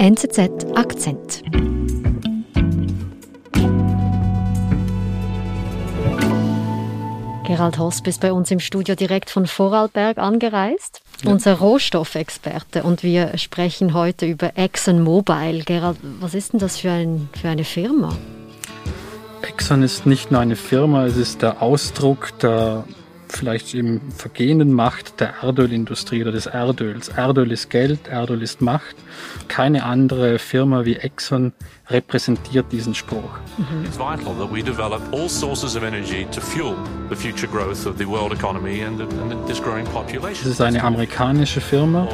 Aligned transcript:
NZZ 0.00 0.64
Akzent. 0.76 1.42
Gerald 7.46 7.78
Hosp 7.78 8.06
ist 8.06 8.22
bei 8.22 8.32
uns 8.32 8.50
im 8.50 8.60
Studio 8.60 8.94
direkt 8.94 9.28
von 9.28 9.46
Vorarlberg 9.46 10.16
angereist, 10.16 11.02
ja. 11.22 11.30
unser 11.30 11.58
Rohstoffexperte. 11.58 12.82
Und 12.82 13.02
wir 13.02 13.36
sprechen 13.36 13.92
heute 13.92 14.24
über 14.24 14.56
ExxonMobil. 14.56 15.64
Gerald, 15.66 15.98
was 16.20 16.32
ist 16.32 16.54
denn 16.54 16.60
das 16.60 16.78
für, 16.78 16.92
ein, 16.92 17.28
für 17.38 17.50
eine 17.50 17.64
Firma? 17.64 18.16
Exxon 19.42 19.82
ist 19.82 20.06
nicht 20.06 20.30
nur 20.30 20.40
eine 20.40 20.56
Firma, 20.56 21.04
es 21.04 21.18
ist 21.18 21.42
der 21.42 21.60
Ausdruck 21.60 22.38
der 22.38 22.84
vielleicht 23.30 23.74
im 23.74 24.00
vergehenden 24.12 24.72
Macht 24.72 25.20
der 25.20 25.34
Erdölindustrie 25.42 26.22
oder 26.22 26.32
des 26.32 26.46
Erdöls. 26.46 27.08
Erdöl 27.08 27.52
ist 27.52 27.70
Geld, 27.70 28.08
Erdöl 28.08 28.42
ist 28.42 28.60
Macht. 28.60 28.96
Keine 29.48 29.84
andere 29.84 30.38
Firma 30.38 30.84
wie 30.84 30.96
Exxon 30.96 31.52
repräsentiert 31.88 32.66
diesen 32.70 32.94
Spruch. 32.94 33.38
It's 33.84 33.98
vital 33.98 34.34
that 34.38 34.52
we 34.52 34.62
develop 34.62 35.02
all 35.12 35.28
sources 35.28 35.76
of 35.76 35.82
energy 35.82 36.26
to 36.32 36.40
fuel 36.40 36.76
the 37.08 37.16
future 37.16 37.48
growth 37.48 37.86
of 37.86 37.98
the 37.98 38.06
world 38.06 38.32
economy 38.32 38.82
and, 38.84 39.00
this 39.46 39.60
growing 39.60 39.84
population. 39.86 40.44
Es 40.44 40.52
ist 40.52 40.60
eine 40.60 40.82
amerikanische 40.82 41.60
Firma, 41.60 42.08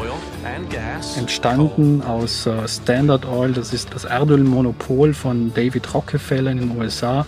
entstanden 1.17 2.03
aus 2.03 2.47
uh, 2.47 2.67
Standard 2.67 3.27
Oil. 3.27 3.53
Das 3.53 3.73
ist 3.73 3.95
das 3.95 4.05
Erdölmonopol 4.05 5.13
von 5.13 5.53
David 5.55 5.93
Rockefeller 5.93 6.51
in 6.51 6.59
den 6.59 6.79
USA. 6.79 7.27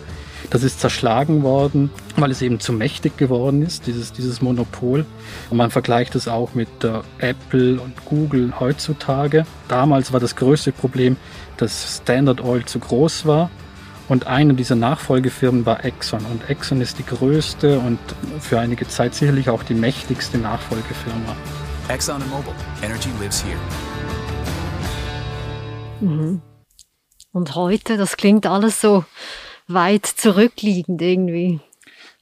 Das 0.50 0.62
ist 0.62 0.80
zerschlagen 0.80 1.42
worden, 1.42 1.90
weil 2.16 2.30
es 2.30 2.40
eben 2.40 2.58
zu 2.58 2.72
mächtig 2.72 3.18
geworden 3.18 3.62
ist, 3.62 3.86
dieses, 3.86 4.12
dieses 4.12 4.40
Monopol. 4.40 5.04
Und 5.50 5.58
man 5.58 5.70
vergleicht 5.70 6.14
es 6.14 6.26
auch 6.26 6.54
mit 6.54 6.68
äh, 6.84 7.00
Apple 7.18 7.78
und 7.78 8.04
Google 8.06 8.54
heutzutage. 8.58 9.44
Damals 9.68 10.12
war 10.12 10.20
das 10.20 10.36
größte 10.36 10.72
Problem, 10.72 11.16
dass 11.58 11.98
Standard 12.02 12.42
Oil 12.42 12.64
zu 12.64 12.78
groß 12.78 13.26
war. 13.26 13.50
Und 14.08 14.26
eine 14.26 14.54
dieser 14.54 14.74
Nachfolgefirmen 14.74 15.66
war 15.66 15.84
Exxon. 15.84 16.24
Und 16.24 16.48
Exxon 16.48 16.80
ist 16.80 16.98
die 16.98 17.04
größte 17.04 17.78
und 17.78 17.98
für 18.40 18.58
einige 18.58 18.88
Zeit 18.88 19.14
sicherlich 19.14 19.50
auch 19.50 19.62
die 19.62 19.74
mächtigste 19.74 20.38
Nachfolgefirma. 20.38 21.36
Exxon 21.88 22.22
Mobil. 22.30 22.54
Energy 22.82 23.10
lives 23.20 23.44
here. 23.44 23.58
Mhm. 26.00 26.40
Und 27.32 27.54
heute, 27.54 27.98
das 27.98 28.16
klingt 28.16 28.46
alles 28.46 28.80
so 28.80 29.04
weit 29.68 30.06
zurückliegend 30.06 31.00
irgendwie. 31.00 31.60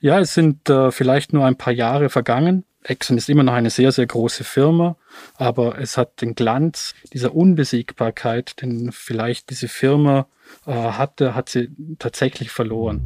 Ja, 0.01 0.21
es 0.21 0.35
sind 0.35 0.69
äh, 0.69 0.91
vielleicht 0.91 1.33
nur 1.33 1.47
ein 1.47 1.57
paar 1.57 1.73
Jahre 1.73 2.11
vergangen. 2.11 2.65
Exxon 2.83 3.17
ist 3.17 3.29
immer 3.29 3.43
noch 3.43 3.55
eine 3.55 3.71
sehr, 3.71 3.91
sehr 3.91 4.07
große 4.07 4.45
Firma, 4.45 4.97
aber 5.35 5.79
es 5.81 5.97
hat 5.97 6.21
den 6.21 6.35
Glanz 6.35 6.95
dieser 7.13 7.35
Unbesiegbarkeit, 7.35 8.61
den 8.63 8.93
vielleicht 8.93 9.51
diese 9.51 9.69
Firma 9.69 10.27
äh, 10.67 10.73
hatte, 10.73 11.35
hat 11.35 11.49
sie 11.49 11.71
tatsächlich 11.99 12.51
verloren. 12.51 13.03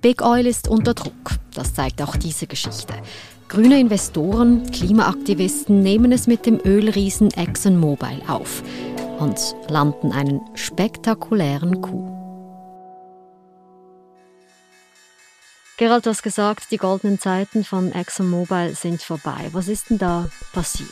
Big 0.00 0.22
Oil 0.22 0.46
ist 0.46 0.66
unter 0.66 0.94
Druck. 0.94 1.32
Das 1.54 1.74
zeigt 1.74 2.02
auch 2.02 2.16
diese 2.16 2.46
Geschichte. 2.46 2.94
Grüne 3.48 3.78
Investoren, 3.78 4.68
Klimaaktivisten 4.72 5.82
nehmen 5.82 6.10
es 6.10 6.26
mit 6.26 6.46
dem 6.46 6.58
Ölriesen 6.64 7.30
ExxonMobil 7.30 8.22
auf 8.26 8.62
und 9.18 9.36
landen 9.68 10.10
einen 10.10 10.40
spektakulären 10.54 11.80
Coup. 11.82 12.21
Gerald, 15.82 16.06
du 16.06 16.10
hast 16.10 16.22
gesagt, 16.22 16.70
die 16.70 16.76
goldenen 16.76 17.18
Zeiten 17.18 17.64
von 17.64 17.90
ExxonMobil 17.90 18.72
sind 18.76 19.02
vorbei. 19.02 19.48
Was 19.50 19.66
ist 19.66 19.90
denn 19.90 19.98
da 19.98 20.28
passiert? 20.52 20.88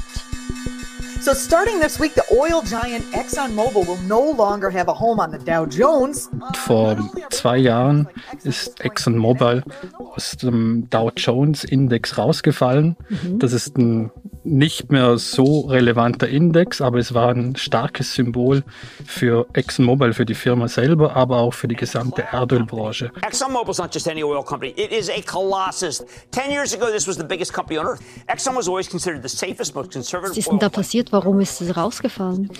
So 1.20 1.32
starting 1.32 1.80
this 1.80 2.00
week, 2.00 2.10
the 2.16 2.24
oil 2.34 2.60
giant 2.64 3.04
ExxonMobil 3.14 3.86
will 3.86 3.98
no 4.08 4.34
longer 4.36 4.68
have 4.68 4.88
a 4.88 4.98
home 4.98 5.20
on 5.20 5.30
the 5.30 5.38
Dow 5.38 5.64
Jones. 5.64 6.28
Vor 6.54 6.96
zwei 7.30 7.58
Jahren 7.58 8.08
ist 8.42 8.80
ExxonMobil 8.80 9.62
aus 9.96 10.36
dem 10.38 10.90
Dow 10.90 11.12
Jones 11.16 11.62
Index 11.62 12.18
rausgefallen. 12.18 12.96
Mhm. 13.10 13.38
Das 13.38 13.52
ist 13.52 13.78
ein 13.78 14.10
nicht 14.44 14.90
mehr 14.90 15.18
so 15.18 15.60
relevanter 15.62 16.28
Index, 16.28 16.80
aber 16.80 16.98
es 16.98 17.14
war 17.14 17.30
ein 17.30 17.56
starkes 17.56 18.14
Symbol 18.14 18.62
für 19.04 19.46
ExxonMobil, 19.52 20.12
für 20.12 20.24
die 20.24 20.34
Firma 20.34 20.68
selber, 20.68 21.14
aber 21.14 21.38
auch 21.38 21.54
für 21.54 21.68
die 21.68 21.76
gesamte 21.76 22.22
Erdölbranche. 22.22 23.10
ExxonMobil 23.22 23.70
is 23.70 23.78
not 23.78 23.94
just 23.94 24.08
any 24.08 24.22
oil 24.22 24.42
company, 24.42 24.72
it 24.76 24.92
is 24.92 25.10
a 25.10 25.20
colossus. 25.22 26.04
Ten 26.30 26.50
years 26.50 26.74
ago, 26.74 26.86
this 26.86 27.06
was 27.06 27.16
the 27.16 27.24
biggest 27.24 27.52
company 27.52 27.78
on 27.78 27.86
earth. 27.86 28.00
Exxon 28.28 28.56
was 28.56 28.68
always 28.68 28.88
considered 28.88 29.22
the 29.22 29.28
safest, 29.28 29.74
most 29.74 29.92
conservative. 29.92 30.36
Was 30.36 30.38
ist 30.38 30.50
denn 30.50 30.58
da 30.58 30.68
passiert? 30.68 31.12
Warum 31.12 31.40
ist 31.40 31.60
es 31.60 31.76
rausgefallen? 31.76 32.50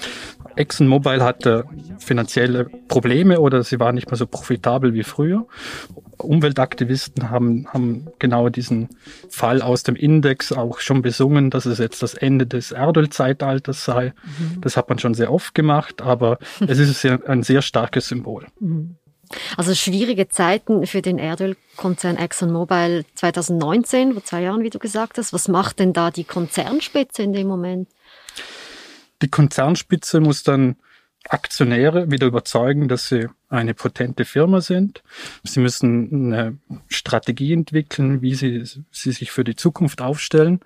ExxonMobil 0.56 1.22
hatte 1.22 1.64
finanzielle 1.98 2.66
Probleme 2.88 3.40
oder 3.40 3.62
sie 3.62 3.80
war 3.80 3.92
nicht 3.92 4.10
mehr 4.10 4.16
so 4.16 4.26
profitabel 4.26 4.92
wie 4.94 5.04
früher. 5.04 5.46
Umweltaktivisten 6.24 7.30
haben, 7.30 7.66
haben 7.72 8.08
genau 8.18 8.48
diesen 8.48 8.88
Fall 9.28 9.62
aus 9.62 9.82
dem 9.82 9.96
Index 9.96 10.52
auch 10.52 10.80
schon 10.80 11.02
besungen, 11.02 11.50
dass 11.50 11.66
es 11.66 11.78
jetzt 11.78 12.02
das 12.02 12.14
Ende 12.14 12.46
des 12.46 12.72
Erdölzeitalters 12.72 13.84
sei. 13.84 14.12
Mhm. 14.38 14.60
Das 14.60 14.76
hat 14.76 14.88
man 14.88 14.98
schon 14.98 15.14
sehr 15.14 15.32
oft 15.32 15.54
gemacht, 15.54 16.02
aber 16.02 16.38
es 16.66 16.78
ist 16.78 17.04
ein 17.04 17.42
sehr 17.42 17.62
starkes 17.62 18.08
Symbol. 18.08 18.46
Mhm. 18.58 18.96
Also 19.56 19.74
schwierige 19.74 20.28
Zeiten 20.28 20.86
für 20.86 21.02
den 21.02 21.18
Erdölkonzern 21.18 22.16
ExxonMobil 22.16 23.04
2019, 23.14 24.14
vor 24.14 24.24
zwei 24.24 24.42
Jahren, 24.42 24.62
wie 24.64 24.70
du 24.70 24.80
gesagt 24.80 25.18
hast. 25.18 25.32
Was 25.32 25.46
macht 25.46 25.78
denn 25.78 25.92
da 25.92 26.10
die 26.10 26.24
Konzernspitze 26.24 27.22
in 27.22 27.32
dem 27.32 27.46
Moment? 27.46 27.88
Die 29.22 29.28
Konzernspitze 29.28 30.20
muss 30.20 30.42
dann 30.42 30.76
Aktionäre 31.30 32.10
wieder 32.10 32.26
überzeugen, 32.26 32.88
dass 32.88 33.08
sie 33.08 33.28
eine 33.48 33.74
potente 33.74 34.24
Firma 34.24 34.60
sind. 34.60 35.02
Sie 35.44 35.60
müssen 35.60 36.32
eine 36.32 36.58
Strategie 36.88 37.52
entwickeln, 37.52 38.20
wie 38.20 38.34
sie, 38.34 38.64
sie 38.90 39.12
sich 39.12 39.30
für 39.30 39.44
die 39.44 39.56
Zukunft 39.56 40.02
aufstellen. 40.02 40.60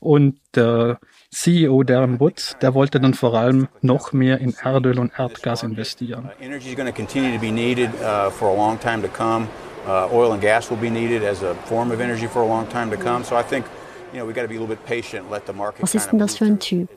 Und 0.00 0.40
der 0.54 0.98
CEO 1.30 1.82
Darren 1.82 2.20
Woods, 2.20 2.56
der 2.62 2.72
wollte 2.72 3.00
dann 3.00 3.14
vor 3.14 3.34
allem 3.34 3.68
noch 3.82 4.12
mehr 4.12 4.38
in 4.38 4.54
Erdöl 4.54 4.98
und 4.98 5.12
Erdgas 5.18 5.62
investieren. 5.62 6.30
Energy 6.40 6.70
is 6.70 6.76
going 6.76 6.86
to 6.86 6.94
continue 6.94 7.32
to 7.32 7.40
be 7.40 7.50
needed 7.50 7.90
uh, 8.00 8.30
for 8.30 8.48
a 8.48 8.54
long 8.54 8.78
time 8.78 9.02
to 9.02 9.08
come. 9.08 9.48
Uh, 9.86 10.08
oil 10.12 10.32
and 10.32 10.40
gas 10.40 10.70
will 10.70 10.78
be 10.78 10.90
needed 10.90 11.22
as 11.22 11.42
a 11.42 11.54
form 11.66 11.90
of 11.90 12.00
energy 12.00 12.26
for 12.28 12.42
a 12.42 12.46
long 12.46 12.66
time 12.68 12.90
to 12.90 12.96
come. 12.96 13.24
So 13.24 13.36
I 13.36 13.42
think, 13.42 13.66
you 14.12 14.18
know, 14.20 14.26
we 14.26 14.32
got 14.32 14.42
to 14.42 14.48
be 14.48 14.56
a 14.56 14.60
little 14.60 14.74
bit 14.74 14.84
patient, 14.86 15.30
let 15.30 15.46
the 15.46 15.52
market. 15.52 15.82
Was 15.82 15.94
ist 15.94 16.10
denn 16.12 16.18
das 16.18 16.36
für 16.36 16.44
ein 16.44 16.58
Typ? 16.58 16.88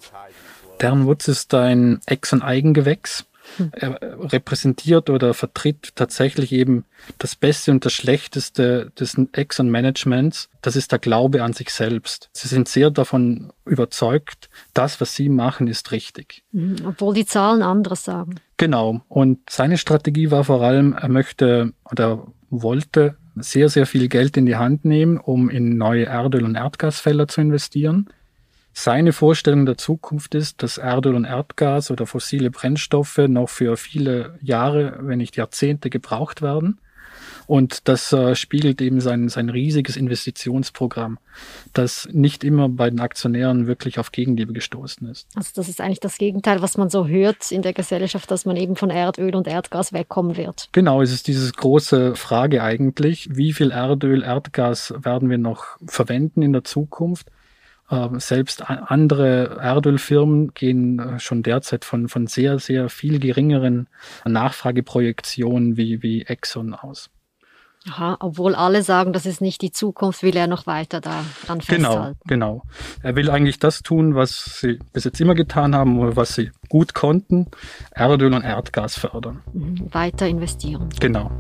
Darren 0.82 1.06
Woods 1.06 1.28
ist 1.28 1.54
ein 1.54 2.00
Exxon-Eigengewächs. 2.08 3.26
Er 3.72 4.00
repräsentiert 4.02 5.10
oder 5.10 5.34
vertritt 5.34 5.96
tatsächlich 5.96 6.52
eben 6.52 6.86
das 7.18 7.36
Beste 7.36 7.72
und 7.72 7.86
das 7.86 7.94
Schlechteste 7.94 8.92
des 9.00 9.20
Exxon-Managements. 9.34 10.50
Das 10.62 10.76
ist 10.76 10.92
der 10.92 11.00
Glaube 11.00 11.44
an 11.44 11.54
sich 11.54 11.70
selbst. 11.70 12.30
Sie 12.34 12.48
sind 12.48 12.68
sehr 12.68 12.90
davon 12.92 13.52
überzeugt, 13.66 14.50
das, 14.74 15.02
was 15.02 15.16
sie 15.16 15.30
machen, 15.30 15.68
ist 15.68 15.92
richtig. 15.92 16.44
Mhm, 16.52 16.78
obwohl 16.86 17.14
die 17.14 17.26
Zahlen 17.26 17.62
anderes 17.62 18.04
sagen. 18.04 18.36
Genau. 18.58 19.02
Und 19.08 19.40
seine 19.50 19.78
Strategie 19.78 20.32
war 20.32 20.46
vor 20.46 20.62
allem, 20.62 20.94
er 20.94 21.10
möchte 21.10 21.74
oder 21.92 22.26
wollte 22.50 23.18
sehr, 23.36 23.70
sehr 23.70 23.86
viel 23.86 24.08
Geld 24.08 24.38
in 24.38 24.46
die 24.46 24.56
Hand 24.56 24.86
nehmen, 24.86 25.18
um 25.18 25.50
in 25.50 25.78
neue 25.78 26.06
Erdöl- 26.06 26.46
und 26.46 26.56
Erdgasfelder 26.56 27.28
zu 27.28 27.42
investieren. 27.42 28.10
Seine 28.74 29.14
Vorstellung 29.14 29.66
der 29.66 29.78
Zukunft 29.78 30.34
ist, 30.36 30.64
dass 30.64 30.78
Erdöl 30.78 31.16
und 31.16 31.26
Erdgas 31.26 31.92
oder 31.92 32.06
fossile 32.06 32.52
Brennstoffe 32.52 33.20
noch 33.28 33.50
für 33.50 33.78
viele 33.78 34.38
Jahre, 34.42 34.98
wenn 35.02 35.18
nicht 35.18 35.36
Jahrzehnte 35.36 35.90
gebraucht 35.90 36.42
werden. 36.42 36.80
Und 37.48 37.90
das 37.90 38.14
äh, 38.14 38.36
spiegelt 38.36 38.82
eben 38.82 39.02
sein, 39.02 39.28
sein 39.28 39.50
riesiges 39.50 39.98
Investitionsprogramm, 39.98 41.20
das 41.74 42.08
nicht 42.12 42.46
immer 42.46 42.70
bei 42.70 42.90
den 42.90 43.02
Aktionären 43.02 43.68
wirklich 43.68 44.00
auf 44.00 44.14
Gegenliebe 44.14 44.54
gestoßen 44.54 45.08
ist. 45.10 45.28
Also 45.36 45.52
das 45.56 45.68
ist 45.68 45.82
eigentlich 45.82 46.00
das 46.00 46.18
Gegenteil, 46.18 46.62
was 46.62 46.78
man 46.78 46.90
so 46.90 47.08
hört 47.08 47.52
in 47.52 47.62
der 47.62 47.74
Gesellschaft, 47.74 48.32
dass 48.32 48.46
man 48.46 48.56
eben 48.56 48.78
von 48.78 48.90
Erdöl 48.90 49.36
und 49.36 49.48
Erdgas 49.48 49.92
wegkommen 49.92 50.38
wird. 50.38 50.70
Genau, 50.72 51.02
es 51.02 51.12
ist 51.12 51.28
diese 51.28 51.52
große 51.52 52.16
Frage 52.16 52.64
eigentlich, 52.64 53.28
wie 53.36 53.52
viel 53.52 53.72
Erdöl, 53.72 54.24
Erdgas 54.24 54.94
werden 54.98 55.30
wir 55.30 55.38
noch 55.38 55.78
verwenden 55.86 56.42
in 56.44 56.54
der 56.54 56.64
Zukunft? 56.64 57.28
Ähm, 57.92 58.20
selbst 58.22 58.64
andere 58.70 59.60
Erdölfirmen 59.62 60.54
gehen 60.54 61.00
äh, 61.00 61.20
schon 61.20 61.44
derzeit 61.44 61.84
von, 61.84 62.08
von 62.08 62.26
sehr, 62.26 62.58
sehr 62.58 62.88
viel 62.90 63.20
geringeren 63.20 63.88
Nachfrageprojektionen 64.26 65.76
wie, 65.76 66.02
wie 66.02 66.22
Exxon 66.24 66.74
aus. 66.74 67.10
Aha, 67.90 68.18
obwohl 68.20 68.54
alle 68.54 68.84
sagen, 68.84 69.12
das 69.12 69.26
ist 69.26 69.42
nicht 69.42 69.62
die 69.64 69.72
Zukunft, 69.72 70.22
will 70.22 70.38
er 70.38 70.46
noch 70.46 70.68
weiter 70.68 71.02
daran 71.02 71.26
genau, 71.48 71.60
festhalten. 71.60 72.20
Genau, 72.28 72.62
genau. 72.62 72.64
Er 73.02 73.16
will 73.16 73.30
eigentlich 73.32 73.58
das 73.58 73.82
tun, 73.82 74.14
was 74.14 74.60
sie 74.62 74.80
bis 74.94 75.04
jetzt 75.04 75.20
immer 75.20 75.34
getan 75.34 75.76
haben 75.76 76.00
oder 76.00 76.16
was 76.16 76.36
sie 76.36 76.52
gut 76.70 76.94
konnten, 76.94 77.48
Erdöl 77.90 78.34
und 78.36 78.44
Erdgas 78.44 79.00
fördern. 79.00 79.42
Mhm, 79.52 79.92
weiter 79.92 80.28
investieren. 80.28 80.90
Genau. 81.00 81.32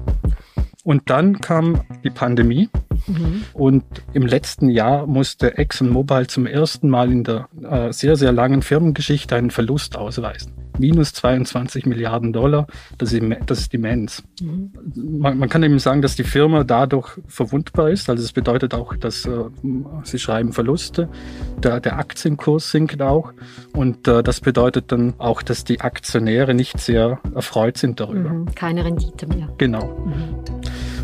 Und 0.83 1.11
dann 1.11 1.41
kam 1.41 1.81
die 2.03 2.09
Pandemie 2.09 2.69
Mhm. 3.07 3.43
Und 3.53 3.83
im 4.13 4.25
letzten 4.25 4.69
Jahr 4.69 5.07
musste 5.07 5.57
ExxonMobil 5.57 6.27
zum 6.27 6.45
ersten 6.45 6.89
Mal 6.89 7.11
in 7.11 7.23
der 7.23 7.47
äh, 7.61 7.91
sehr, 7.91 8.15
sehr 8.15 8.31
langen 8.31 8.61
Firmengeschichte 8.61 9.35
einen 9.35 9.51
Verlust 9.51 9.97
ausweisen 9.97 10.53
minus 10.81 11.13
22 11.13 11.85
Milliarden 11.85 12.33
Dollar. 12.33 12.67
Das 12.97 13.13
ist, 13.13 13.23
das 13.45 13.59
ist 13.59 13.73
immens. 13.73 14.23
Mhm. 14.41 14.71
Man, 14.95 15.37
man, 15.37 15.49
kann 15.49 15.63
eben 15.63 15.79
sagen, 15.79 16.01
dass 16.01 16.15
die 16.15 16.23
Firma 16.23 16.63
dadurch 16.63 17.19
verwundbar 17.27 17.89
ist. 17.89 18.09
Also 18.09 18.23
es 18.23 18.33
bedeutet 18.33 18.73
auch, 18.73 18.95
dass 18.95 19.25
äh, 19.25 19.45
sie 20.03 20.19
schreiben 20.19 20.53
Verluste. 20.53 21.09
Der, 21.63 21.79
der 21.79 21.97
Aktienkurs 21.97 22.71
sinkt 22.71 23.01
auch. 23.01 23.33
Und 23.73 24.07
äh, 24.07 24.23
das 24.23 24.41
bedeutet 24.41 24.91
dann 24.91 25.13
auch, 25.17 25.41
dass 25.41 25.63
die 25.63 25.81
Aktionäre 25.81 26.53
nicht 26.53 26.79
sehr 26.79 27.19
erfreut 27.35 27.77
sind 27.77 27.99
darüber. 27.99 28.29
Mhm. 28.29 28.55
Keine 28.55 28.83
Rendite 28.83 29.27
mehr. 29.27 29.49
Genau. 29.57 30.11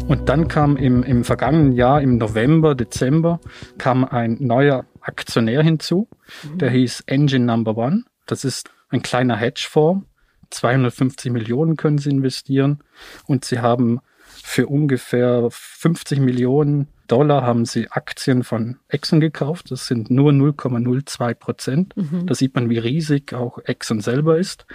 Und 0.07 0.29
dann 0.29 0.47
kam 0.47 0.77
im, 0.77 1.03
im 1.03 1.25
vergangenen 1.25 1.73
Jahr, 1.73 2.01
im 2.01 2.17
November, 2.17 2.75
Dezember, 2.75 3.41
kam 3.77 4.05
ein 4.05 4.37
neuer 4.39 4.85
Aktionär 5.01 5.61
hinzu. 5.61 6.07
Mhm. 6.43 6.57
Der 6.59 6.69
hieß 6.69 7.03
Engine 7.07 7.45
Number 7.45 7.77
One. 7.77 8.03
Das 8.25 8.45
ist 8.45 8.69
ein 8.89 9.01
kleiner 9.01 9.35
Hedgefonds. 9.35 10.05
250 10.49 11.31
Millionen 11.31 11.75
können 11.75 11.97
sie 11.97 12.09
investieren 12.09 12.79
und 13.25 13.43
sie 13.43 13.59
haben 13.59 13.99
für 14.43 14.67
ungefähr 14.67 15.49
50 15.51 16.19
Millionen 16.19 16.87
Dollar 17.07 17.43
haben 17.43 17.65
sie 17.65 17.89
Aktien 17.89 18.43
von 18.43 18.77
Exxon 18.87 19.19
gekauft. 19.19 19.71
Das 19.71 19.87
sind 19.87 20.09
nur 20.09 20.31
0,02 20.31 21.33
Prozent. 21.33 21.97
Mhm. 21.97 22.25
Da 22.25 22.35
sieht 22.35 22.55
man, 22.55 22.69
wie 22.69 22.77
riesig 22.77 23.33
auch 23.33 23.59
Exxon 23.59 24.01
selber 24.01 24.37
ist. 24.37 24.65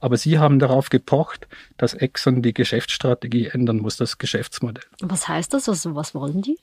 Aber 0.00 0.16
sie 0.16 0.38
haben 0.38 0.58
darauf 0.58 0.90
gepocht, 0.90 1.48
dass 1.76 1.94
Exxon 1.94 2.42
die 2.42 2.54
Geschäftsstrategie 2.54 3.46
ändern 3.46 3.78
muss, 3.78 3.96
das 3.96 4.18
Geschäftsmodell. 4.18 4.84
Was 5.02 5.28
heißt 5.28 5.52
das? 5.52 5.68
Also 5.68 5.94
was 5.94 6.14
wollen 6.14 6.42
die? 6.42 6.58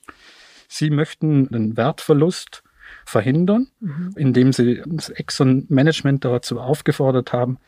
Sie 0.68 0.90
möchten 0.90 1.48
den 1.48 1.76
Wertverlust 1.76 2.62
verhindern, 3.04 3.68
mhm. 3.80 4.12
indem 4.16 4.52
sie 4.52 4.82
das 4.86 5.08
Exxon-Management 5.08 6.24
dazu 6.24 6.60
aufgefordert 6.60 7.32
haben, 7.32 7.58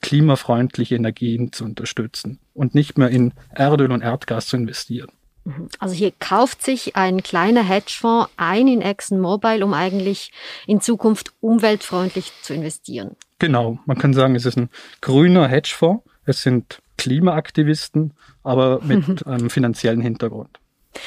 klimafreundliche 0.00 0.94
Energien 0.94 1.52
zu 1.52 1.64
unterstützen 1.64 2.38
und 2.54 2.74
nicht 2.74 2.98
mehr 2.98 3.08
in 3.08 3.32
Erdöl 3.50 3.92
und 3.92 4.02
Erdgas 4.02 4.46
zu 4.46 4.56
investieren. 4.56 5.10
Mhm. 5.50 5.68
Also 5.78 5.94
hier 5.94 6.12
kauft 6.18 6.62
sich 6.62 6.96
ein 6.96 7.22
kleiner 7.22 7.62
Hedgefonds 7.62 8.30
ein 8.36 8.68
in 8.68 8.80
ExxonMobil, 8.80 9.62
um 9.62 9.74
eigentlich 9.74 10.32
in 10.66 10.80
Zukunft 10.80 11.32
umweltfreundlich 11.40 12.32
zu 12.42 12.54
investieren. 12.54 13.16
Genau, 13.38 13.78
man 13.86 13.98
kann 13.98 14.14
sagen, 14.14 14.34
es 14.34 14.46
ist 14.46 14.56
ein 14.56 14.70
grüner 15.00 15.48
Hedgefonds. 15.48 16.04
Es 16.24 16.42
sind 16.42 16.80
Klimaaktivisten, 16.98 18.12
aber 18.42 18.80
mit 18.82 19.26
einem 19.26 19.50
finanziellen 19.50 20.02
Hintergrund. 20.02 20.58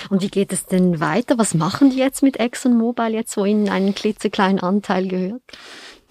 Und 0.10 0.22
wie 0.22 0.30
geht 0.30 0.52
es 0.54 0.66
denn 0.66 1.00
weiter? 1.00 1.38
Was 1.38 1.54
machen 1.54 1.92
die 1.92 1.98
jetzt 1.98 2.24
mit 2.24 2.40
ExxonMobil, 2.40 3.14
jetzt 3.14 3.38
wo 3.38 3.46
ihnen 3.46 3.70
einen 3.70 3.94
klitzekleinen 3.94 4.60
Anteil 4.60 5.08
gehört? 5.08 5.42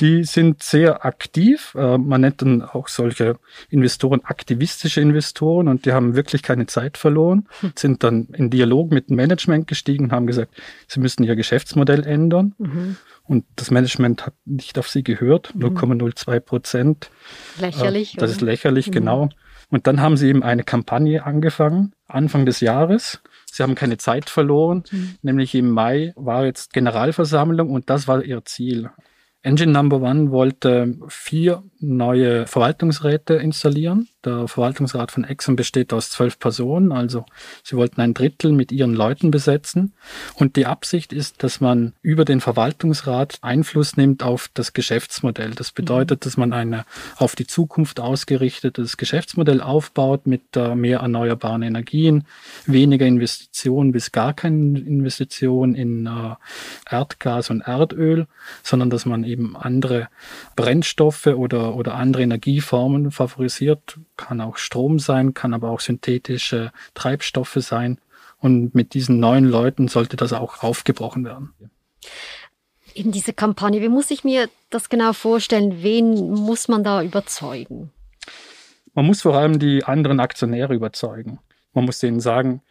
Die 0.03 0.25
sind 0.25 0.63
sehr 0.65 1.05
aktiv. 1.05 1.75
Äh, 1.79 1.97
man 1.97 2.21
nennt 2.21 2.43
dann 2.43 2.61
auch 2.61 2.89
solche 2.89 3.37
Investoren 3.71 4.21
aktivistische 4.25 5.01
Investoren 5.01 5.69
und 5.69 5.87
die 5.87 5.93
haben 5.93 6.17
wirklich 6.17 6.43
keine 6.43 6.67
Zeit 6.67 6.99
verloren, 6.99 7.49
hm. 7.61 7.73
sind 7.77 8.03
dann 8.03 8.27
in 8.35 8.51
Dialog 8.51 8.91
mit 8.91 9.09
dem 9.09 9.17
Management 9.17 9.69
gestiegen 9.69 10.07
und 10.07 10.13
haben 10.13 10.27
gesagt, 10.27 10.55
sie 10.89 10.99
müssen 10.99 11.23
ihr 11.23 11.37
Geschäftsmodell 11.37 12.05
ändern. 12.05 12.55
Mhm. 12.59 12.97
Und 13.25 13.45
das 13.55 13.71
Management 13.71 14.27
hat 14.27 14.35
nicht 14.45 14.77
auf 14.79 14.89
sie 14.89 15.05
gehört, 15.05 15.55
mhm. 15.55 15.79
0,02 15.79 16.41
Prozent. 16.41 17.11
Lächerlich. 17.61 18.15
Äh, 18.15 18.17
das 18.19 18.31
oder? 18.31 18.37
ist 18.37 18.41
lächerlich, 18.43 18.89
mhm. 18.89 18.93
genau. 18.93 19.29
Und 19.71 19.87
dann 19.87 20.01
haben 20.01 20.17
sie 20.17 20.29
eben 20.29 20.43
eine 20.43 20.65
Kampagne 20.65 21.25
angefangen, 21.25 21.93
Anfang 22.09 22.45
des 22.45 22.61
Jahres, 22.61 23.23
Sie 23.53 23.63
haben 23.63 23.75
keine 23.75 23.99
Zeit 23.99 24.31
verloren, 24.31 24.83
mhm. 24.91 25.17
nämlich 25.21 25.55
im 25.55 25.71
Mai 25.71 26.15
war 26.17 26.47
jetzt 26.47 26.73
Generalversammlung 26.73 27.69
und 27.69 27.91
das 27.91 28.09
war 28.09 28.25
ihr 28.25 28.43
Ziel. 28.47 28.91
Engine 29.43 29.73
Number 29.73 30.01
One 30.01 30.31
wollte 30.31 30.95
vier 31.09 31.65
neue 31.83 32.47
Verwaltungsräte 32.47 33.35
installieren. 33.35 34.09
Der 34.25 34.47
Verwaltungsrat 34.47 35.11
von 35.11 35.25
Exxon 35.25 35.57
besteht 35.57 35.93
aus 35.93 36.11
zwölf 36.11 36.39
Personen, 36.39 36.93
also 36.93 37.25
sie 37.65 37.77
wollten 37.77 38.01
ein 38.01 38.15
Drittel 38.15 38.53
mit 38.53 38.71
ihren 38.71 38.95
Leuten 38.95 39.33
besetzen. 39.33 39.93
Und 40.35 40.55
die 40.55 40.67
Absicht 40.67 41.13
ist, 41.13 41.43
dass 41.43 41.61
man 41.61 41.93
über 42.03 42.25
den 42.25 42.41
Verwaltungsrat 42.41 43.39
Einfluss 43.43 43.97
nimmt 43.97 44.23
auf 44.23 44.49
das 44.55 44.73
Geschäftsmodell. 44.73 45.51
Das 45.51 45.73
bedeutet, 45.73 46.21
mhm. 46.21 46.25
dass 46.25 46.37
man 46.37 46.53
ein 46.53 46.85
auf 47.17 47.35
die 47.35 47.47
Zukunft 47.47 47.99
ausgerichtetes 47.99 48.97
Geschäftsmodell 48.97 49.61
aufbaut 49.61 50.27
mit 50.27 50.57
äh, 50.57 50.77
mehr 50.77 51.01
erneuerbaren 51.01 51.63
Energien, 51.63 52.25
weniger 52.67 53.07
Investitionen 53.07 53.91
bis 53.91 54.13
gar 54.13 54.35
keine 54.35 54.79
Investitionen 54.79 55.75
in 55.75 56.07
äh, 56.07 56.37
Erdgas 56.89 57.51
und 57.51 57.63
Erdöl, 57.63 58.27
sondern 58.63 58.91
dass 58.91 59.05
man 59.05 59.25
eben 59.25 59.57
andere 59.57 60.09
Brennstoffe 60.55 61.27
oder, 61.27 61.72
oder 61.75 61.95
andere 61.95 62.23
Energieformen 62.23 63.11
favorisiert. 63.11 63.99
Kann 64.17 64.41
auch 64.41 64.57
Strom 64.57 64.99
sein, 64.99 65.35
kann 65.35 65.55
aber 65.55 65.71
auch 65.71 65.81
synthetische 65.81 66.73
Treibstoffe 66.95 67.59
sein. 67.59 67.99
Und 68.39 68.75
mit 68.75 68.95
diesen 68.95 69.21
neuen 69.21 69.45
Leuten 69.45 69.89
sollte 69.89 70.17
das 70.17 70.33
auch 70.33 70.63
aufgebrochen 70.63 71.25
werden. 71.25 71.53
Eben 72.95 73.13
diese 73.13 73.33
Kampagne, 73.33 73.81
wie 73.81 73.89
muss 73.89 74.11
ich 74.11 74.25
mir 74.25 74.49
das 74.71 74.89
genau 74.89 75.13
vorstellen? 75.13 75.83
Wen 75.83 76.31
muss 76.31 76.69
man 76.69 76.85
da 76.85 77.03
überzeugen? 77.03 77.91
Man 78.95 79.07
muss 79.07 79.23
vor 79.23 79.35
allem 79.35 79.59
die 79.59 79.85
anderen 79.85 80.21
Aktionäre 80.21 80.75
überzeugen. 80.75 81.39
Man 81.73 81.85
muss 81.87 82.01
denen 82.01 82.21
sagen, 82.21 82.63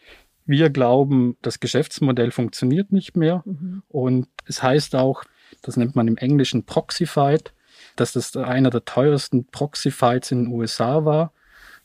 wir 0.45 0.69
glauben, 0.69 1.37
das 1.41 1.59
Geschäftsmodell 1.59 2.31
funktioniert 2.31 2.91
nicht 2.91 3.15
mehr. 3.15 3.41
Mhm. 3.45 3.83
Und 3.87 4.27
es 4.45 4.61
heißt 4.61 4.95
auch, 4.95 5.23
das 5.61 5.77
nennt 5.77 5.95
man 5.95 6.07
im 6.07 6.17
Englischen 6.17 6.65
Proxy-Fight, 6.65 7.53
dass 7.95 8.13
das 8.13 8.35
einer 8.35 8.69
der 8.69 8.85
teuersten 8.85 9.45
Proxy-Fights 9.45 10.31
in 10.31 10.45
den 10.45 10.53
USA 10.53 11.05
war. 11.05 11.31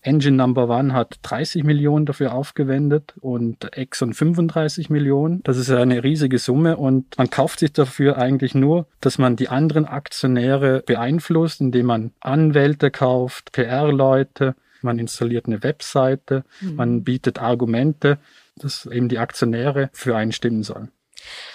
Engine 0.03 0.37
Number 0.37 0.69
One 0.69 0.93
hat 0.93 1.19
30 1.23 1.65
Millionen 1.65 2.07
dafür 2.07 2.33
aufgewendet 2.33 3.15
und 3.21 3.77
Exxon 3.77 4.15
35 4.15 4.89
Millionen. 4.89 5.43
Das 5.43 5.57
ist 5.57 5.71
eine 5.71 6.05
riesige 6.05 6.39
Summe 6.39 6.77
und 6.77 7.19
man 7.19 7.29
kauft 7.29 7.59
sich 7.59 7.73
dafür 7.73 8.17
eigentlich 8.17 8.55
nur, 8.55 8.87
dass 9.01 9.19
man 9.19 9.35
die 9.35 9.49
anderen 9.49 9.85
Aktionäre 9.85 10.85
beeinflusst, 10.87 11.61
indem 11.61 11.87
man 11.87 12.13
Anwälte 12.21 12.93
kauft, 12.93 13.51
PR-Leute, 13.53 14.55
man 14.83 14.99
installiert 15.01 15.47
eine 15.47 15.63
Webseite, 15.65 16.45
mhm. 16.61 16.77
man 16.77 17.03
bietet 17.03 17.41
Argumente, 17.41 18.19
dass 18.57 18.87
eben 18.87 19.09
die 19.09 19.19
Aktionäre 19.19 19.91
für 19.93 20.17
einen 20.17 20.33
stimmen 20.33 20.63
sollen. 20.63 20.93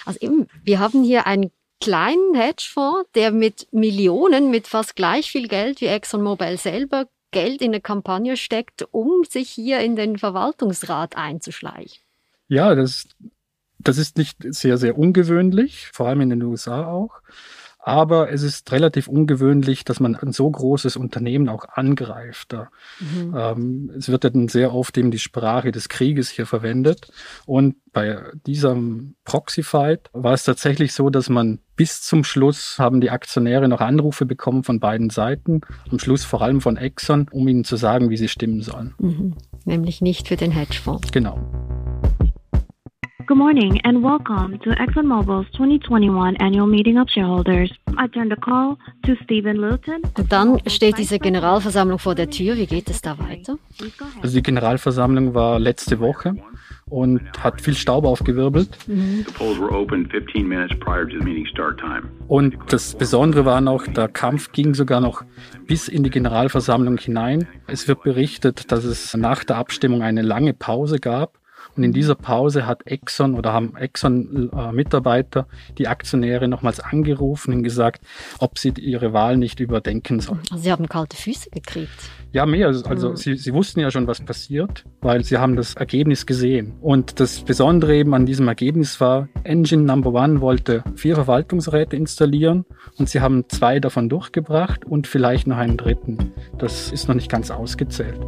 Also 0.04 0.20
eben, 0.20 0.46
wir 0.62 0.78
haben 0.78 1.02
hier 1.02 1.26
ein 1.26 1.50
kleinen 1.82 2.34
Hedgefonds, 2.34 3.10
der 3.14 3.32
mit 3.32 3.66
Millionen, 3.72 4.50
mit 4.50 4.68
fast 4.68 4.94
gleich 4.94 5.30
viel 5.30 5.48
Geld 5.48 5.80
wie 5.80 5.86
ExxonMobil 5.86 6.56
selber 6.56 7.06
Geld 7.32 7.60
in 7.60 7.72
eine 7.72 7.80
Kampagne 7.80 8.36
steckt, 8.36 8.86
um 8.92 9.24
sich 9.28 9.50
hier 9.50 9.80
in 9.80 9.96
den 9.96 10.18
Verwaltungsrat 10.18 11.16
einzuschleichen. 11.16 12.02
Ja, 12.48 12.74
das, 12.74 13.08
das 13.78 13.98
ist 13.98 14.16
nicht 14.16 14.36
sehr, 14.40 14.78
sehr 14.78 14.96
ungewöhnlich, 14.96 15.88
vor 15.92 16.06
allem 16.06 16.20
in 16.20 16.30
den 16.30 16.42
USA 16.42 16.86
auch. 16.86 17.20
Aber 17.84 18.30
es 18.30 18.42
ist 18.42 18.70
relativ 18.70 19.08
ungewöhnlich, 19.08 19.84
dass 19.84 19.98
man 19.98 20.14
ein 20.14 20.32
so 20.32 20.48
großes 20.48 20.96
Unternehmen 20.96 21.48
auch 21.48 21.64
angreift. 21.68 22.54
Mhm. 23.00 23.34
Ähm, 23.36 23.92
es 23.98 24.08
wird 24.08 24.22
dann 24.22 24.46
sehr 24.46 24.72
oft 24.72 24.96
eben 24.96 25.10
die 25.10 25.18
Sprache 25.18 25.72
des 25.72 25.88
Krieges 25.88 26.30
hier 26.30 26.46
verwendet. 26.46 27.10
Und 27.44 27.74
bei 27.92 28.20
diesem 28.46 29.16
Proxy-Fight 29.24 30.10
war 30.12 30.32
es 30.32 30.44
tatsächlich 30.44 30.92
so, 30.92 31.10
dass 31.10 31.28
man 31.28 31.58
bis 31.74 32.02
zum 32.02 32.22
Schluss 32.22 32.78
haben 32.78 33.00
die 33.00 33.10
Aktionäre 33.10 33.66
noch 33.66 33.80
Anrufe 33.80 34.26
bekommen 34.26 34.62
von 34.62 34.78
beiden 34.78 35.10
Seiten. 35.10 35.62
Am 35.90 35.98
Schluss 35.98 36.24
vor 36.24 36.40
allem 36.40 36.60
von 36.60 36.76
Exxon, 36.76 37.26
um 37.32 37.48
ihnen 37.48 37.64
zu 37.64 37.74
sagen, 37.74 38.10
wie 38.10 38.16
sie 38.16 38.28
stimmen 38.28 38.62
sollen. 38.62 38.94
Mhm. 38.98 39.34
Nämlich 39.64 40.00
nicht 40.00 40.28
für 40.28 40.36
den 40.36 40.52
Hedgefonds. 40.52 41.10
Genau. 41.10 41.40
Good 43.26 43.36
morning 43.36 43.80
and 43.84 44.02
welcome 44.02 44.58
to 44.60 44.70
ExxonMobil's 44.70 45.46
2021 45.52 46.36
Annual 46.40 46.66
Meeting 46.66 46.98
of 46.98 47.08
Shareholders. 47.08 47.70
I 47.96 48.08
turn 48.08 48.30
the 48.30 48.36
call 48.36 48.78
to 49.04 49.14
Stephen 49.22 49.58
Lilton. 49.58 50.02
Und 50.16 50.32
dann 50.32 50.60
steht 50.66 50.98
diese 50.98 51.18
Generalversammlung 51.18 51.98
vor 51.98 52.14
der 52.14 52.30
Tür. 52.30 52.56
Wie 52.56 52.66
geht 52.66 52.90
es 52.90 53.00
da 53.00 53.18
weiter? 53.18 53.58
Also 54.22 54.36
die 54.36 54.42
Generalversammlung 54.42 55.34
war 55.34 55.60
letzte 55.60 56.00
Woche 56.00 56.36
und 56.86 57.20
hat 57.38 57.60
viel 57.60 57.74
Staub 57.74 58.06
aufgewirbelt. 58.06 58.70
Mhm. 58.86 59.26
Und 62.28 62.56
das 62.70 62.94
Besondere 62.94 63.44
war 63.44 63.60
noch, 63.60 63.86
der 63.86 64.08
Kampf 64.08 64.52
ging 64.52 64.74
sogar 64.74 65.00
noch 65.00 65.22
bis 65.66 65.88
in 65.88 66.02
die 66.02 66.10
Generalversammlung 66.10 66.98
hinein. 66.98 67.46
Es 67.66 67.86
wird 67.86 68.02
berichtet, 68.02 68.72
dass 68.72 68.84
es 68.84 69.14
nach 69.16 69.44
der 69.44 69.56
Abstimmung 69.58 70.02
eine 70.02 70.22
lange 70.22 70.54
Pause 70.54 70.98
gab 70.98 71.41
Und 71.76 71.84
in 71.84 71.92
dieser 71.92 72.14
Pause 72.14 72.66
hat 72.66 72.86
Exxon 72.86 73.34
oder 73.34 73.52
haben 73.52 73.76
Exxon-Mitarbeiter 73.76 75.46
die 75.78 75.88
Aktionäre 75.88 76.48
nochmals 76.48 76.80
angerufen 76.80 77.54
und 77.54 77.62
gesagt, 77.62 78.02
ob 78.38 78.58
sie 78.58 78.72
ihre 78.78 79.12
Wahl 79.12 79.36
nicht 79.36 79.60
überdenken 79.60 80.20
sollen. 80.20 80.42
Also 80.50 80.64
sie 80.64 80.72
haben 80.72 80.88
kalte 80.88 81.16
Füße 81.16 81.50
gekriegt. 81.50 82.10
Ja, 82.32 82.46
mehr. 82.46 82.68
Also 82.68 83.10
mhm. 83.10 83.16
sie, 83.16 83.36
sie 83.36 83.52
wussten 83.52 83.80
ja 83.80 83.90
schon, 83.90 84.06
was 84.06 84.20
passiert, 84.20 84.84
weil 85.02 85.22
sie 85.22 85.36
haben 85.36 85.54
das 85.56 85.74
Ergebnis 85.74 86.24
gesehen. 86.24 86.74
Und 86.80 87.20
das 87.20 87.42
Besondere 87.42 87.94
eben 87.94 88.14
an 88.14 88.26
diesem 88.26 88.48
Ergebnis 88.48 89.00
war, 89.00 89.28
Engine 89.44 89.82
Number 89.82 90.12
One 90.12 90.40
wollte 90.40 90.82
vier 90.96 91.14
Verwaltungsräte 91.14 91.96
installieren 91.96 92.64
und 92.98 93.08
sie 93.08 93.20
haben 93.20 93.44
zwei 93.48 93.80
davon 93.80 94.08
durchgebracht 94.08 94.84
und 94.84 95.06
vielleicht 95.06 95.46
noch 95.46 95.58
einen 95.58 95.76
dritten. 95.76 96.32
Das 96.58 96.90
ist 96.90 97.08
noch 97.08 97.14
nicht 97.14 97.30
ganz 97.30 97.50
ausgezählt. 97.50 98.18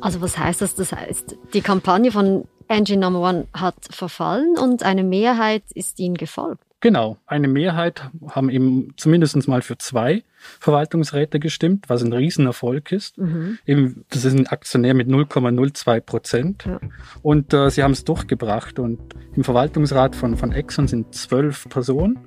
Also 0.00 0.20
was 0.20 0.38
heißt 0.38 0.60
das? 0.60 0.74
Das 0.74 0.92
heißt, 0.92 1.36
die 1.54 1.60
Kampagne 1.60 2.12
von 2.12 2.46
Engine 2.68 3.00
Number 3.00 3.20
One 3.20 3.46
hat 3.54 3.76
verfallen 3.90 4.56
und 4.58 4.82
eine 4.82 5.02
Mehrheit 5.02 5.64
ist 5.74 5.98
ihnen 5.98 6.16
gefolgt. 6.16 6.62
Genau, 6.80 7.18
eine 7.26 7.48
Mehrheit 7.48 8.08
haben 8.30 8.50
eben 8.50 8.94
zumindest 8.96 9.48
mal 9.48 9.62
für 9.62 9.78
zwei 9.78 10.22
Verwaltungsräte 10.60 11.40
gestimmt, 11.40 11.86
was 11.88 12.04
ein 12.04 12.12
Riesenerfolg 12.12 12.92
ist. 12.92 13.18
Mhm. 13.18 13.58
Eben, 13.66 14.04
das 14.10 14.24
ist 14.24 14.38
ein 14.38 14.46
Aktionär 14.46 14.94
mit 14.94 15.08
0,02 15.08 16.00
Prozent. 16.00 16.66
Ja. 16.66 16.78
Und 17.22 17.52
äh, 17.52 17.70
sie 17.70 17.82
haben 17.82 17.90
es 17.90 18.04
durchgebracht. 18.04 18.78
Und 18.78 19.00
im 19.34 19.42
Verwaltungsrat 19.42 20.14
von, 20.14 20.36
von 20.36 20.52
Exxon 20.52 20.86
sind 20.86 21.12
zwölf 21.16 21.68
Personen. 21.68 22.18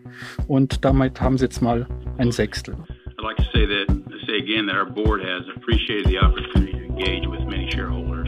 Und 0.48 0.84
damit 0.84 1.22
haben 1.22 1.38
sie 1.38 1.46
jetzt 1.46 1.62
mal 1.62 1.88
ein 2.18 2.34
Sechstel. 2.34 2.76
I'd 3.18 3.24
like 3.24 3.38
to 3.38 3.44
say 3.54 3.66
that, 3.66 3.88
say 4.28 4.38
again 4.38 4.68
that 4.68 4.76
our 4.76 4.86
board 4.86 5.22
has 5.22 5.44
appreciated 5.56 6.08
the 6.08 6.20
opportunity 6.20 6.81
to 7.02 7.08
engage 7.08 7.28
with 7.28 7.42
many 7.46 7.70
shareholders 7.72 8.28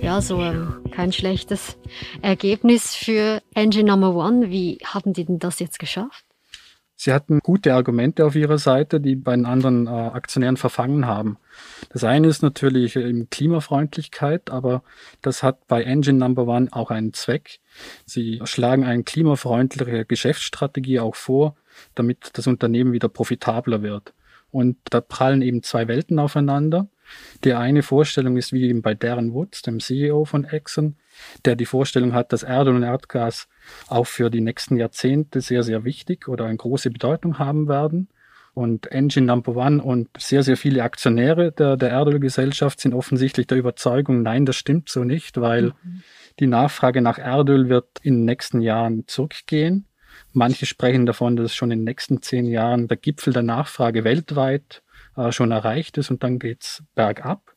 ja, 0.00 0.20
so 0.20 0.42
ähm, 0.42 0.82
kein 0.90 1.12
schlechtes 1.12 1.76
Ergebnis 2.22 2.96
für 2.96 3.40
Engine 3.54 3.84
Number 3.84 4.14
One. 4.16 4.50
Wie 4.50 4.78
haben 4.84 5.12
die 5.12 5.24
denn 5.24 5.38
das 5.38 5.60
jetzt 5.60 5.78
geschafft? 5.78 6.24
Sie 6.96 7.12
hatten 7.12 7.38
gute 7.40 7.74
Argumente 7.74 8.26
auf 8.26 8.34
ihrer 8.34 8.58
Seite, 8.58 9.00
die 9.00 9.14
bei 9.14 9.36
den 9.36 9.46
anderen 9.46 9.86
äh, 9.86 9.90
Aktionären 9.90 10.56
verfangen 10.56 11.06
haben. 11.06 11.38
Das 11.90 12.02
eine 12.02 12.26
ist 12.26 12.42
natürlich 12.42 12.96
äh, 12.96 13.26
Klimafreundlichkeit, 13.30 14.50
aber 14.50 14.82
das 15.20 15.42
hat 15.42 15.66
bei 15.68 15.84
Engine 15.84 16.18
Number 16.18 16.48
One 16.48 16.68
auch 16.72 16.90
einen 16.90 17.12
Zweck. 17.12 17.60
Sie 18.04 18.40
schlagen 18.44 18.84
eine 18.84 19.04
klimafreundliche 19.04 20.04
Geschäftsstrategie 20.04 20.98
auch 20.98 21.14
vor, 21.14 21.54
damit 21.94 22.30
das 22.32 22.48
Unternehmen 22.48 22.92
wieder 22.92 23.08
profitabler 23.08 23.82
wird. 23.82 24.14
Und 24.50 24.76
da 24.90 25.00
prallen 25.00 25.42
eben 25.42 25.62
zwei 25.62 25.88
Welten 25.88 26.18
aufeinander. 26.18 26.88
Die 27.44 27.54
eine 27.54 27.82
Vorstellung 27.82 28.36
ist 28.36 28.52
wie 28.52 28.68
eben 28.68 28.82
bei 28.82 28.94
Darren 28.94 29.32
Woods, 29.32 29.62
dem 29.62 29.80
CEO 29.80 30.24
von 30.24 30.44
Exxon, 30.44 30.96
der 31.44 31.56
die 31.56 31.66
Vorstellung 31.66 32.12
hat, 32.12 32.32
dass 32.32 32.42
Erdöl 32.42 32.76
und 32.76 32.82
Erdgas 32.82 33.48
auch 33.88 34.06
für 34.06 34.30
die 34.30 34.40
nächsten 34.40 34.76
Jahrzehnte 34.76 35.40
sehr, 35.40 35.62
sehr 35.62 35.84
wichtig 35.84 36.28
oder 36.28 36.44
eine 36.44 36.56
große 36.56 36.90
Bedeutung 36.90 37.38
haben 37.38 37.68
werden. 37.68 38.08
Und 38.54 38.92
Engine 38.92 39.26
Number 39.26 39.56
One 39.56 39.82
und 39.82 40.08
sehr, 40.18 40.42
sehr 40.42 40.58
viele 40.58 40.82
Aktionäre 40.82 41.52
der, 41.52 41.78
der 41.78 41.88
Erdölgesellschaft 41.88 42.80
sind 42.80 42.92
offensichtlich 42.92 43.46
der 43.46 43.56
Überzeugung, 43.56 44.22
nein, 44.22 44.44
das 44.44 44.56
stimmt 44.56 44.90
so 44.90 45.04
nicht, 45.04 45.40
weil 45.40 45.72
mhm. 45.82 46.02
die 46.38 46.46
Nachfrage 46.46 47.00
nach 47.00 47.18
Erdöl 47.18 47.70
wird 47.70 47.86
in 48.02 48.18
den 48.18 48.24
nächsten 48.26 48.60
Jahren 48.60 49.04
zurückgehen. 49.06 49.86
Manche 50.34 50.66
sprechen 50.66 51.06
davon, 51.06 51.36
dass 51.36 51.54
schon 51.54 51.70
in 51.70 51.80
den 51.80 51.84
nächsten 51.84 52.20
zehn 52.20 52.46
Jahren 52.46 52.88
der 52.88 52.98
Gipfel 52.98 53.32
der 53.32 53.42
Nachfrage 53.42 54.04
weltweit 54.04 54.82
äh, 55.16 55.32
schon 55.32 55.50
erreicht 55.50 55.98
ist 55.98 56.10
und 56.10 56.22
dann 56.22 56.38
geht's 56.38 56.82
bergab. 56.94 57.54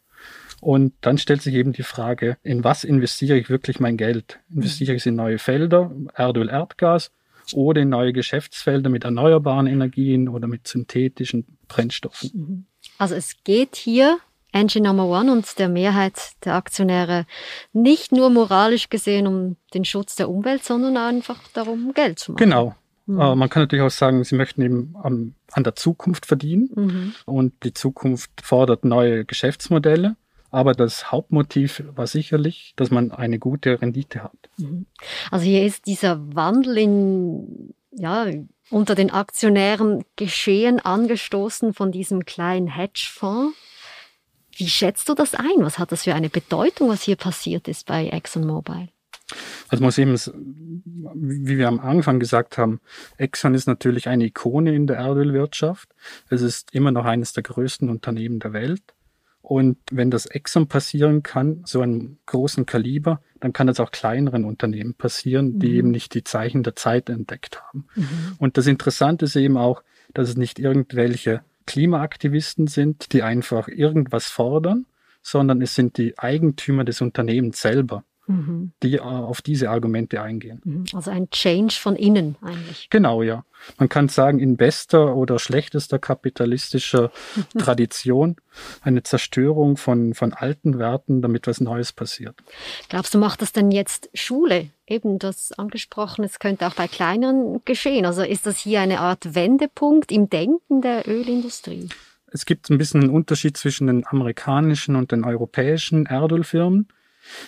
Und 0.62 0.94
dann 1.02 1.18
stellt 1.18 1.42
sich 1.42 1.54
eben 1.54 1.74
die 1.74 1.84
Frage, 1.84 2.38
in 2.42 2.64
was 2.64 2.84
investiere 2.84 3.38
ich 3.38 3.50
wirklich 3.50 3.80
mein 3.80 3.98
Geld? 3.98 4.40
Investiere 4.50 4.94
ich 4.94 5.02
es 5.02 5.06
in 5.06 5.16
neue 5.16 5.38
Felder, 5.38 5.92
Erdöl, 6.16 6.50
Erdgas 6.50 7.12
oder 7.54 7.82
in 7.82 7.90
neue 7.90 8.14
Geschäftsfelder 8.14 8.90
mit 8.90 9.04
erneuerbaren 9.04 9.68
Energien 9.68 10.28
oder 10.28 10.48
mit 10.48 10.68
synthetischen 10.68 11.46
Brennstoffen? 11.68 12.68
Also 12.98 13.16
es 13.16 13.44
geht 13.44 13.76
hier 13.76 14.18
Engine 14.52 14.88
Number 14.88 15.06
One 15.06 15.32
und 15.32 15.60
der 15.60 15.68
Mehrheit 15.68 16.32
der 16.46 16.56
Aktionäre 16.56 17.26
nicht 17.74 18.14
nur 18.14 18.30
moralisch 18.30 18.90
gesehen 18.90 19.28
um 19.28 19.58
den 19.74 19.84
Schutz 19.84 20.16
der 20.16 20.30
Umwelt, 20.30 20.64
sondern 20.64 20.96
einfach 20.96 21.42
darum, 21.54 21.94
Geld 21.94 22.20
zu 22.20 22.32
machen. 22.32 22.44
Genau. 22.44 22.76
Mhm. 23.06 23.20
Äh, 23.20 23.36
man 23.36 23.50
kann 23.50 23.64
natürlich 23.64 23.86
auch 23.86 23.92
sagen, 23.92 24.24
sie 24.24 24.36
möchten 24.36 24.62
eben 24.62 24.96
an, 25.02 25.36
an 25.52 25.64
der 25.64 25.76
Zukunft 25.76 26.26
verdienen 26.26 26.70
mhm. 26.76 27.14
und 27.26 27.54
die 27.64 27.74
Zukunft 27.74 28.32
fordert 28.42 28.86
neue 28.86 29.26
Geschäftsmodelle. 29.26 30.16
Aber 30.52 30.74
das 30.74 31.12
Hauptmotiv 31.12 31.84
war 31.96 32.08
sicherlich, 32.08 32.74
dass 32.78 32.90
man 32.90 33.12
eine 33.12 33.40
gute 33.40 33.82
Rendite 33.82 34.24
hat. 34.24 34.38
Mhm. 34.58 34.86
Also 35.30 35.46
hier 35.46 35.66
ist 35.66 35.86
dieser 35.86 36.34
Wandel 36.34 36.78
in, 36.78 37.74
ja, 37.92 38.28
unter 38.70 38.96
den 38.96 39.12
Aktionären 39.12 40.06
geschehen, 40.16 40.80
angestoßen 40.80 41.74
von 41.74 41.92
diesem 41.92 42.26
kleinen 42.26 42.68
Hedgefonds. 42.68 43.58
Wie 44.56 44.70
schätzt 44.70 45.10
du 45.10 45.14
das 45.14 45.36
ein? 45.36 45.58
Was 45.58 45.78
hat 45.78 45.92
das 45.92 46.04
für 46.04 46.16
eine 46.16 46.30
Bedeutung, 46.30 46.88
was 46.88 47.04
hier 47.04 47.18
passiert 47.18 47.68
ist 47.68 47.86
bei 47.86 48.08
ExxonMobil? 48.08 48.88
Also 49.70 49.84
muss 49.84 49.98
eben, 49.98 50.16
wie 51.16 51.58
wir 51.58 51.68
am 51.68 51.80
Anfang 51.80 52.20
gesagt 52.20 52.58
haben, 52.58 52.80
Exxon 53.18 53.56
ist 53.56 53.68
natürlich 53.68 54.08
eine 54.08 54.26
Ikone 54.26 54.76
in 54.76 54.88
der 54.88 54.98
Erdölwirtschaft. 54.98 55.90
Es 56.30 56.42
ist 56.42 56.74
immer 56.74 56.92
noch 56.92 57.06
eines 57.06 57.34
der 57.34 57.44
größten 57.44 57.90
Unternehmen 57.90 58.40
der 58.40 58.54
Welt. 58.54 58.84
Und 59.42 59.78
wenn 59.92 60.10
das 60.10 60.26
Exxon 60.26 60.68
passieren 60.68 61.22
kann, 61.22 61.62
so 61.66 61.82
einem 61.82 62.18
großen 62.26 62.66
Kaliber, 62.66 63.22
dann 63.40 63.54
kann 63.54 63.68
das 63.68 63.80
auch 63.80 63.92
kleineren 63.92 64.44
Unternehmen 64.44 64.96
passieren, 64.96 65.60
die 65.60 65.70
mhm. 65.70 65.76
eben 65.76 65.92
nicht 65.92 66.16
die 66.16 66.24
Zeichen 66.24 66.64
der 66.64 66.76
Zeit 66.76 67.10
entdeckt 67.10 67.62
haben. 67.62 67.86
Mhm. 67.96 68.08
Und 68.40 68.58
das 68.58 68.66
Interessante 68.66 69.26
ist 69.26 69.36
eben 69.36 69.58
auch, 69.58 69.84
dass 70.16 70.30
es 70.30 70.36
nicht 70.36 70.58
irgendwelche 70.58 71.42
Klimaaktivisten 71.68 72.66
sind, 72.66 73.14
die 73.14 73.22
einfach 73.22 73.68
irgendwas 73.68 74.26
fordern, 74.26 74.88
sondern 75.22 75.62
es 75.62 75.76
sind 75.76 75.98
die 75.98 76.18
Eigentümer 76.18 76.84
des 76.84 77.02
Unternehmens 77.02 77.62
selber, 77.62 78.04
mhm. 78.28 78.72
die 78.84 78.96
äh, 78.96 79.00
auf 79.00 79.42
diese 79.42 79.70
Argumente 79.70 80.22
eingehen. 80.22 80.62
Mhm. 80.64 80.86
Also 80.94 81.12
ein 81.12 81.30
Change 81.30 81.76
von 81.76 81.96
innen 81.96 82.36
eigentlich. 82.42 82.90
Genau, 82.90 83.22
ja. 83.22 83.44
Man 83.78 83.90
kann 83.90 84.10
sagen, 84.10 84.40
in 84.40 84.58
bester 84.58 85.16
oder 85.16 85.40
schlechtester 85.40 86.00
kapitalistischer 86.00 87.12
Tradition 87.58 88.36
eine 88.82 89.04
Zerstörung 89.04 89.78
von, 89.78 90.14
von 90.14 90.34
alten 90.34 90.78
Werten, 90.80 91.22
damit 91.22 91.48
was 91.48 91.62
Neues 91.62 91.92
passiert. 91.92 92.36
Glaubst 92.90 93.14
du, 93.14 93.18
macht 93.18 93.42
das 93.42 93.54
denn 93.54 93.72
jetzt 93.72 94.10
Schule? 94.14 94.70
Eben 94.88 95.18
das 95.18 95.52
angesprochen, 95.54 96.24
es 96.24 96.40
könnte 96.40 96.68
auch 96.68 96.76
bei 96.76 96.88
kleineren 96.88 97.62
geschehen. 97.66 98.06
Also 98.06 98.22
ist 98.22 98.46
das 98.46 98.60
hier 98.60 98.82
eine 98.82 99.00
Art 99.00 99.34
Wendepunkt 99.34 100.12
im 100.12 100.30
Denken 100.30 100.82
der 100.82 101.08
Ölindustrie? 101.08 101.90
Es 102.36 102.46
gibt 102.46 102.70
ein 102.70 102.78
bisschen 102.78 103.02
einen 103.02 103.10
Unterschied 103.12 103.56
zwischen 103.58 103.88
den 103.88 104.06
amerikanischen 104.06 104.96
und 104.96 105.12
den 105.12 105.24
europäischen 105.24 106.06
Erdölfirmen. 106.06 106.90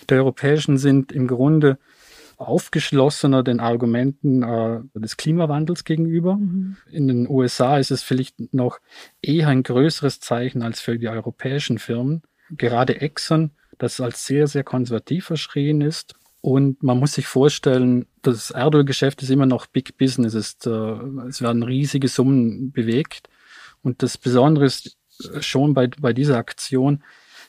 Die 0.08 0.14
europäischen 0.14 0.78
sind 0.78 1.12
im 1.12 1.26
Grunde 1.26 1.78
aufgeschlossener 2.38 3.42
den 3.42 3.58
Argumenten 3.58 4.42
äh, 4.42 4.80
des 4.94 5.16
Klimawandels 5.16 5.84
gegenüber. 5.84 6.36
Mhm. 6.36 6.76
In 6.90 7.08
den 7.08 7.28
USA 7.28 7.78
ist 7.78 7.90
es 7.90 8.02
vielleicht 8.02 8.54
noch 8.54 8.78
eher 9.20 9.48
ein 9.48 9.64
größeres 9.64 10.20
Zeichen 10.20 10.62
als 10.62 10.80
für 10.80 10.98
die 10.98 11.08
europäischen 11.08 11.78
Firmen. 11.78 12.22
Gerade 12.50 13.00
Exxon, 13.00 13.50
das 13.76 14.00
als 14.00 14.24
sehr, 14.24 14.46
sehr 14.46 14.62
konservativ 14.62 15.26
verschrien 15.26 15.80
ist. 15.80 16.14
Und 16.40 16.82
man 16.82 16.98
muss 16.98 17.14
sich 17.14 17.26
vorstellen, 17.26 18.06
das 18.22 18.50
Erdölgeschäft 18.50 19.22
ist 19.22 19.30
immer 19.30 19.46
noch 19.46 19.66
Big 19.66 19.98
Business. 19.98 20.34
Ist, 20.34 20.66
äh, 20.66 20.70
es 21.28 21.42
werden 21.42 21.64
riesige 21.64 22.06
Summen 22.06 22.70
bewegt. 22.70 23.28
Und 23.82 24.02
das 24.04 24.16
Besondere 24.16 24.66
ist 24.66 24.96
schon 25.40 25.74
bei, 25.74 25.88
bei 25.88 26.12
dieser 26.12 26.36
Aktion, 26.36 27.02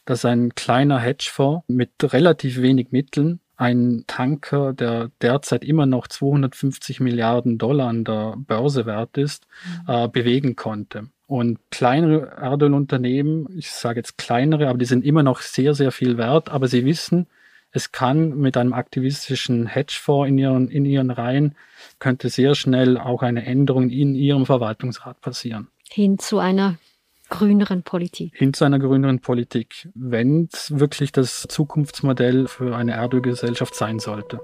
dass 0.09 0.25
ein 0.25 0.55
kleiner 0.55 0.99
Hedgefonds 0.99 1.65
mit 1.67 1.91
relativ 2.01 2.63
wenig 2.63 2.87
Mitteln 2.91 3.41
einen 3.57 4.07
Tanker, 4.07 4.73
der 4.73 5.11
derzeit 5.21 5.63
immer 5.63 5.85
noch 5.85 6.07
250 6.07 6.99
Milliarden 6.99 7.59
Dollar 7.59 7.89
an 7.89 8.05
der 8.05 8.33
Börse 8.35 8.87
wert 8.87 9.19
ist, 9.19 9.45
mhm. 9.85 9.93
äh, 9.93 10.07
bewegen 10.07 10.55
konnte. 10.55 11.09
Und 11.27 11.59
kleinere 11.69 12.37
Erdölunternehmen, 12.41 13.55
ich 13.55 13.69
sage 13.69 13.99
jetzt 13.99 14.17
kleinere, 14.17 14.67
aber 14.67 14.79
die 14.79 14.85
sind 14.85 15.05
immer 15.05 15.21
noch 15.21 15.41
sehr, 15.41 15.75
sehr 15.75 15.91
viel 15.91 16.17
wert, 16.17 16.49
aber 16.49 16.67
sie 16.67 16.85
wissen, 16.85 17.27
es 17.71 17.91
kann 17.91 18.35
mit 18.35 18.57
einem 18.57 18.73
aktivistischen 18.73 19.67
Hedgefonds 19.67 20.27
in 20.27 20.39
ihren, 20.39 20.69
in 20.69 20.85
ihren 20.85 21.11
Reihen, 21.11 21.53
könnte 21.99 22.29
sehr 22.29 22.55
schnell 22.55 22.97
auch 22.97 23.21
eine 23.21 23.45
Änderung 23.45 23.91
in 23.91 24.15
ihrem 24.15 24.47
Verwaltungsrat 24.47 25.21
passieren. 25.21 25.67
Hin 25.87 26.17
zu 26.17 26.39
einer 26.39 26.79
grüneren 27.29 27.83
Politik. 27.83 28.33
Hin 28.35 28.53
zu 28.53 28.65
einer 28.65 28.79
grüneren 28.79 29.19
Politik, 29.19 29.89
wenn 29.93 30.49
es 30.51 30.77
wirklich 30.79 31.11
das 31.11 31.45
Zukunftsmodell 31.47 32.47
für 32.47 32.75
eine 32.75 32.93
Erdölgesellschaft 32.93 33.75
sein 33.75 33.99
sollte. 33.99 34.39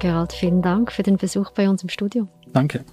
Gerald, 0.00 0.32
vielen 0.32 0.62
Dank 0.62 0.92
für 0.92 1.02
den 1.02 1.18
Besuch 1.18 1.50
bei 1.52 1.68
uns 1.68 1.82
im 1.82 1.90
Studio. 1.90 2.26
Danke. 2.52 2.84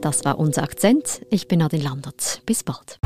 Das 0.00 0.24
war 0.24 0.38
unser 0.38 0.62
Akzent. 0.62 1.24
Ich 1.30 1.48
bin 1.48 1.62
Adin 1.62 1.82
Landert. 1.82 2.42
Bis 2.44 2.62
bald. 2.62 2.99